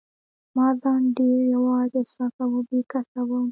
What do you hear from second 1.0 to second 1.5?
ډېر